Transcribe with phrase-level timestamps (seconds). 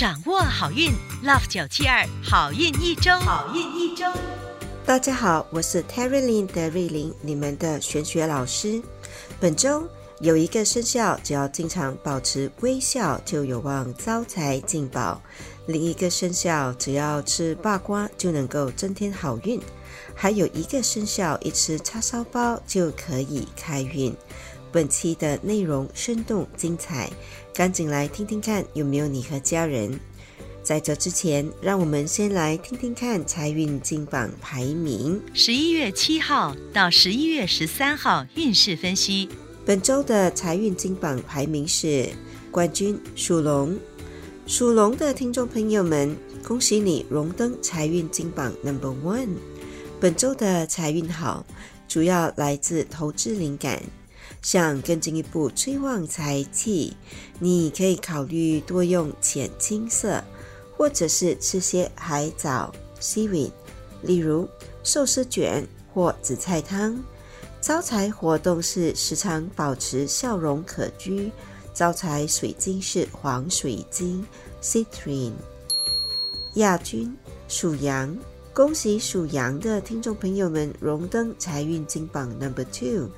[0.00, 0.90] 掌握好运
[1.22, 4.06] ，Love 九七二好运一周，好运一周。
[4.86, 8.80] 大家好，我是 Terry Lin 德瑞琳，你们的玄学老师。
[9.38, 9.86] 本周
[10.20, 15.20] 有一个生肖，只要经常保持微笑，就有望招财进宝；
[15.66, 19.60] 另一个生肖，只要吃八瓜，就能够增添好运；
[20.14, 24.16] 还有一个生肖，一吃叉烧包就可以开运。
[24.72, 27.10] 本期的内容生动精彩，
[27.54, 29.98] 赶紧来听听看有没有你和家人。
[30.62, 35.20] 在这之前，让我们先来听听看财运金榜排名。
[35.32, 39.28] 十一月七号到十一月十三号运势分析。
[39.64, 42.08] 本周的财运金榜排名是
[42.50, 43.76] 冠军属龙。
[44.46, 46.14] 属龙的听众朋友们，
[46.46, 49.36] 恭喜你荣登财运金榜 Number One。
[49.98, 51.44] 本周的财运好，
[51.88, 53.82] 主要来自投资灵感。
[54.42, 56.96] 想更进一步催旺财气，
[57.38, 60.22] 你可以考虑多用浅青色，
[60.76, 63.52] 或者是吃些海藻 （seaweed），
[64.02, 64.48] 例如
[64.82, 66.98] 寿司卷或紫菜汤。
[67.60, 71.30] 招财活动是时常保持笑容可掬。
[71.74, 74.26] 招财水晶是黄水晶
[74.62, 75.32] （citrine）。
[76.54, 77.14] 亚军
[77.46, 78.16] 属羊，
[78.54, 83.10] 恭喜属羊的听众朋友们荣登财运金榜 Number Two。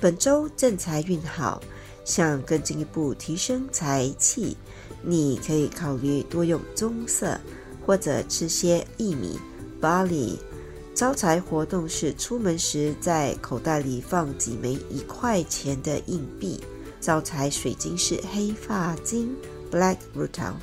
[0.00, 1.60] 本周正财运好，
[2.04, 4.56] 想更进一步提升财气，
[5.02, 7.36] 你可以考虑多用棕色，
[7.84, 9.40] 或者吃些薏米
[9.80, 10.36] （barley）。
[10.94, 16.60] 招财活动是出门时在口袋里放几枚一块钱的硬币。
[17.00, 19.34] 招财水晶是黑发晶
[19.68, 20.54] （black rutil）。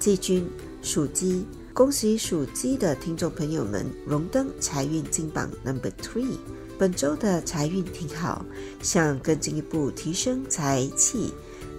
[0.00, 0.50] 季军
[0.82, 6.36] 属鸡，恭喜属鸡的听众朋友们荣登财运金榜 Number Three。
[6.80, 8.42] 本周的财运挺好，
[8.80, 11.30] 想更进一步提升财气，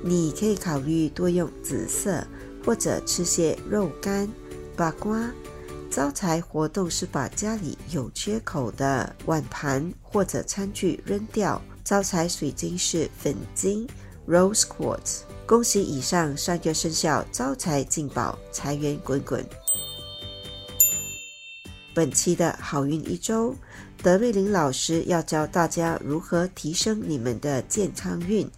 [0.04, 2.24] 你可以考虑多用紫色，
[2.64, 4.30] 或者吃些肉干、
[4.76, 5.32] 八瓜。
[5.90, 11.59] 招财活动是把家里有缺口的碗盘或者餐具扔掉。
[11.84, 13.88] 招财水晶是粉晶
[14.28, 15.22] （Rose Quartz）。
[15.48, 19.44] 恭喜以上三个生肖招财进宝，财源滚滚。
[21.96, 23.56] 本期的好运一周。
[24.03, 28.50] 德瑞琳老师要教大家如何提升你们的健康运，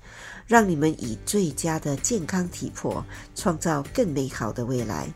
[0.48, 3.06] 让你们以最佳的健康体魄
[3.36, 5.14] 创造更美好的未来。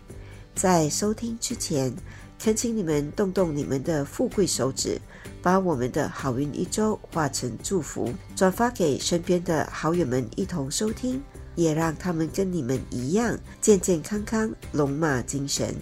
[0.53, 1.93] 在收听之前，
[2.37, 4.99] 恳请你们动动你们的富贵手指，
[5.41, 11.23] 把我们的好运一周化成祝福，转发给身边的好友们一同收听，
[11.55, 15.73] 也让他们跟你们一样健健康康、龙马精神。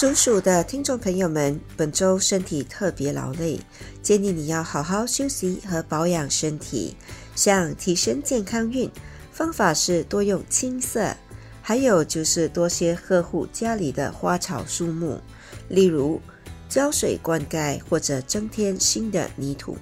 [0.00, 3.58] 属鼠的听众朋友们，本周身体特别劳累，
[4.00, 6.94] 建议你要好好休息和保养身体。
[7.34, 8.88] 想提升健康运，
[9.32, 11.12] 方法是多用青色，
[11.60, 15.20] 还有就是多些呵护家里的花草树木，
[15.68, 16.20] 例如
[16.68, 19.76] 浇水灌溉或者增添新的泥土。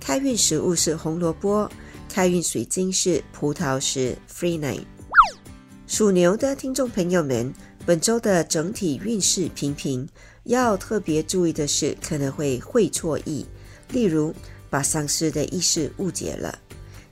[0.00, 1.70] 开运食物是红萝卜，
[2.08, 4.84] 开运水晶是葡萄石 （Free Night）。
[5.90, 7.52] 属牛的听众朋友们。
[7.84, 10.08] 本周的整体运势平平，
[10.44, 13.44] 要特别注意的是，可能会会错意，
[13.88, 14.32] 例如
[14.68, 16.56] 把丧事的意思误解了。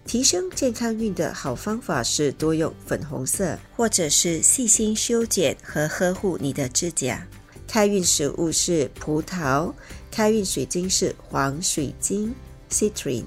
[0.07, 7.27] 提升健康运的好方法是多用粉红色，或者是细心修剪和呵护你的指甲。
[7.67, 9.73] 开运食物是葡萄，
[10.09, 12.33] 开运水晶是黄水晶
[12.71, 13.25] （citrine）。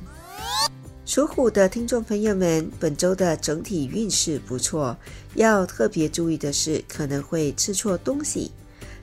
[1.13, 4.95] 属虎的听众朋友们，本周的整体运势不错，
[5.35, 8.49] 要特别注意的是可能会吃错东西。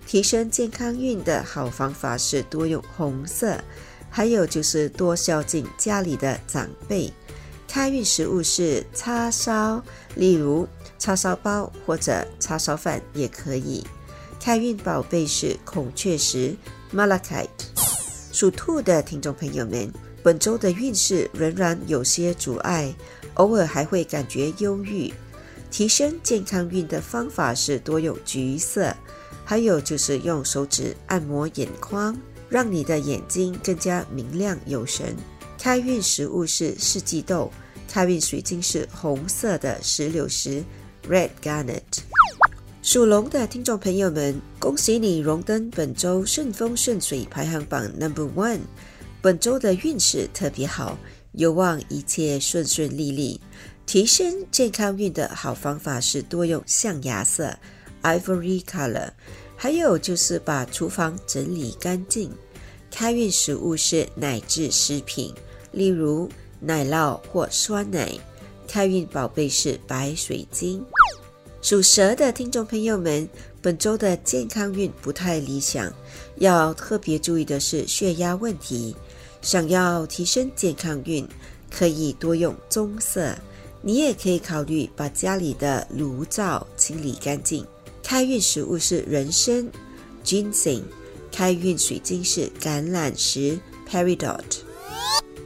[0.07, 3.63] 提升健康运的好方法是多用红色，
[4.09, 7.13] 还有就是多孝敬家里的长辈。
[7.69, 10.67] 开运食物是叉烧，例如
[10.99, 13.87] 叉烧包或者叉烧饭也可以。
[14.41, 16.57] 开运宝贝是孔雀石
[16.91, 17.49] （Malachite）。
[18.33, 19.93] 属兔的听众朋友们。
[20.23, 22.95] 本周的运势仍然有些阻碍，
[23.35, 25.13] 偶尔还会感觉忧郁。
[25.71, 28.95] 提升健康运的方法是多用橘色，
[29.45, 32.17] 还有就是用手指按摩眼眶，
[32.49, 35.15] 让你的眼睛更加明亮有神。
[35.59, 37.53] 开运食物是四季豆，
[37.87, 40.65] 开运水晶是红色的石榴石
[41.09, 41.83] （Red Garnet）。
[42.81, 48.61] 属龙的听众朋友们，恭喜你荣登本周顺风顺水排行榜 Number One。
[49.21, 50.97] 本周的运势特别好，
[51.33, 53.41] 有望一切顺顺利利。
[53.85, 57.57] 提升健康运的好方法是多用象牙色
[58.03, 59.11] （ivory color），
[59.57, 62.31] 还有就是把厨房整理干净。
[62.91, 65.35] 开运食物是奶制食品，
[65.73, 66.31] 例如
[66.61, 68.13] 奶酪或酸奶。
[68.69, 70.85] 开运宝贝是白水晶。
[71.63, 73.27] 属蛇的听众朋友们，
[73.63, 75.91] 本周的健康运不太理想，
[76.37, 78.95] 要特别注意的是血压问题。
[79.41, 81.27] 想要提升健康运，
[81.71, 83.35] 可以多用棕色。
[83.81, 87.65] 你也可以考虑把家里的炉灶清理干净。
[88.03, 89.69] 开运食物是人参
[90.25, 90.83] （ginseng），
[91.31, 93.59] 开运水晶是橄榄石
[93.89, 94.43] （peridot）。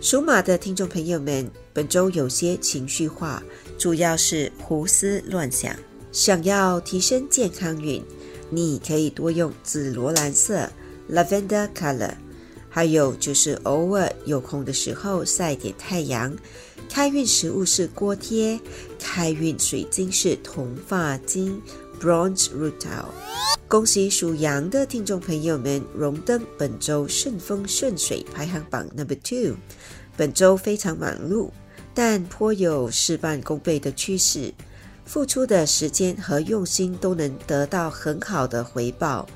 [0.00, 3.42] 属马的听众朋友们，本周有些情绪化，
[3.78, 5.76] 主要是胡思乱想。
[6.10, 8.02] 想要提升健康运，
[8.50, 10.68] 你可以多用紫罗兰色
[11.10, 12.14] （lavender color），
[12.74, 16.34] 还有就是偶尔有空的时候晒点太阳。
[16.88, 18.58] 开运食物是锅贴，
[18.98, 21.60] 开运水晶是铜发晶
[22.00, 23.04] （bronze rutil）。
[23.68, 29.54] 恭喜属羊的听众朋友们荣登本周顺风顺水排行榜 number two。
[30.16, 31.50] 本周非常忙碌，
[31.94, 34.52] 但颇有事半功倍的趋势。
[35.04, 39.28] 付出的时间和用心都能得到很好的回报。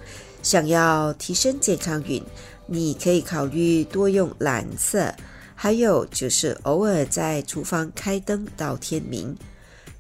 [0.46, 2.22] 想要提升健康运，
[2.68, 5.12] 你可以考虑多用蓝色，
[5.56, 9.36] 还有就是偶尔在厨房开灯到天明。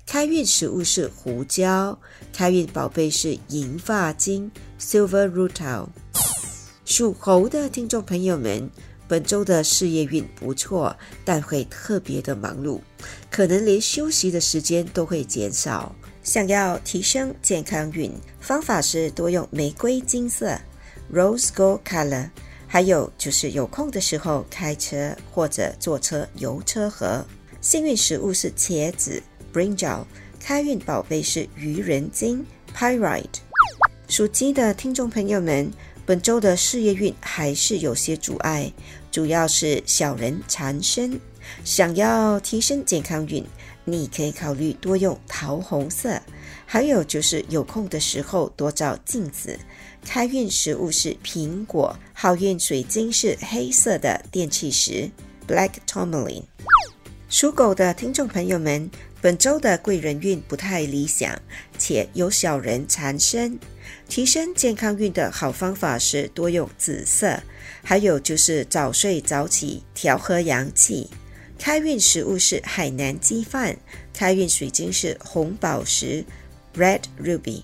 [0.06, 1.98] 开运食物是胡椒，
[2.32, 4.48] 开运宝贝是银发晶
[4.80, 5.88] （Silver Rutil）。
[6.84, 8.70] 属猴的听众朋友们。
[9.08, 12.80] 本周的事业运不错，但会特别的忙碌，
[13.30, 15.94] 可能连休息的时间都会减少。
[16.26, 20.58] 想要提升健康运，方法是多用玫瑰金色
[21.14, 22.30] （Rose Gold Color），
[22.66, 27.24] 还有就是有空的时候开车或者坐车游车河。
[27.60, 29.22] 幸运食物是茄子
[29.54, 30.04] （Brinjal），
[30.40, 32.44] 开运宝贝是愚人金
[32.76, 33.38] （Pyrite）。
[34.08, 35.70] 属鸡的听众朋友们。
[36.04, 38.72] 本周的事业运还是有些阻碍，
[39.10, 41.20] 主要是小人缠身。
[41.64, 43.44] 想要提升健康运，
[43.84, 46.20] 你可以考虑多用桃红色，
[46.64, 49.58] 还有就是有空的时候多照镜子。
[50.04, 55.10] 开运食物是苹果，好运水晶是黑色的电气石
[55.48, 56.44] （Black Tourmaline）。
[57.28, 58.88] 属狗的听众朋友们，
[59.20, 61.36] 本周的贵人运不太理想，
[61.76, 63.58] 且有小人缠身。
[64.08, 67.40] 提升健康运的好方法是多用紫色，
[67.82, 71.10] 还有就是早睡早起，调和阳气。
[71.58, 73.76] 开运食物是海南鸡饭，
[74.12, 76.24] 开运水晶是红宝石
[76.74, 77.62] （Red Ruby）。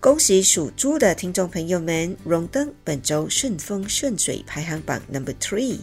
[0.00, 5.78] 恭喜属猪的听众朋友们荣登本周顺风顺水排行榜 Number Three。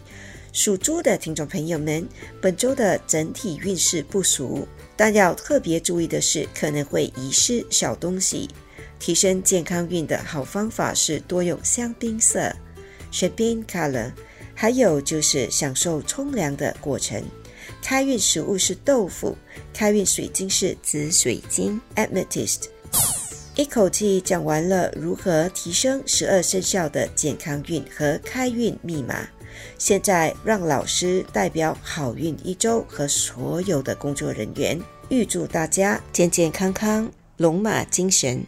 [0.51, 2.07] 属猪的听众朋友们，
[2.41, 4.67] 本周的整体运势不俗，
[4.97, 8.49] 但要特别注意的是，可能会遗失小东西。
[8.97, 12.51] 提升健康运的好方法是多用香槟色
[13.11, 14.11] （champagne color），
[14.61, 17.23] 还有就是享受冲凉的过程。
[17.81, 19.33] 开运食物是豆腐，
[19.73, 22.63] 开运水晶是紫水晶 （amethyst）。
[23.55, 29.25] 一口气讲完了如何提升十二生肖的健康运和开运密码，
[29.77, 34.77] 现在让老师代表好运一周和所有的工作人员，
[35.07, 38.43] 预祝大家健健康康，龙马精神。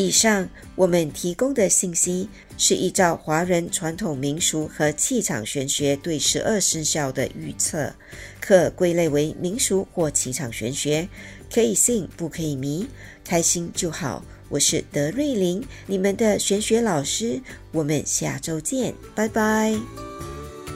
[0.00, 2.26] 以上我们提供的信息
[2.56, 7.92] 是依照华人传统民俗和气场玄学对十二生肖的预测，
[8.40, 11.06] 可归类为民俗或气场玄学，
[11.52, 12.86] 可以信不可以迷，
[13.22, 14.24] 开心就好。
[14.48, 20.09] 我是德瑞琳，你们的玄学老师，我们下周见，拜拜。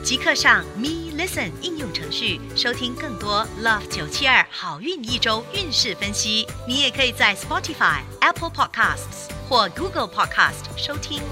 [0.05, 6.45] 即刻上 Me Listen 应用程序收听更多 Love 九七二好运一周运势分析。
[6.67, 11.23] 你也可以在 Spotify、Apple Podcasts 或 Google Podcast 收听。